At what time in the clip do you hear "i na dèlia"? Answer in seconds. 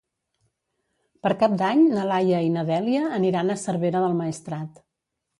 2.45-3.01